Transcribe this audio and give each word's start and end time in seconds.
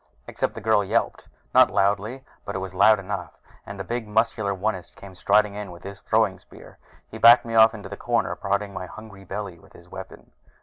Except 0.25 0.55
that 0.55 0.63
the 0.63 0.67
girl 0.67 0.83
yelped. 0.83 1.27
Not 1.53 1.69
loudly, 1.69 2.25
but 2.43 2.55
it 2.55 2.57
was 2.57 2.73
loud 2.73 2.97
enough, 2.99 3.33
and 3.67 3.79
a 3.79 3.83
big 3.83 4.07
muscular 4.07 4.51
Onist 4.51 4.95
came 4.95 5.13
striding 5.13 5.53
in 5.53 5.69
with 5.69 5.83
his 5.83 6.01
throwing 6.01 6.39
spear. 6.39 6.79
He 7.11 7.19
backed 7.19 7.45
me 7.45 7.53
off 7.53 7.75
into 7.75 7.93
a 7.93 7.97
corner, 7.97 8.35
prodding 8.35 8.73
my 8.73 8.87
hungry 8.87 9.25
belly 9.25 9.59
with 9.59 9.73
his 9.73 9.87
weapon. 9.89 10.31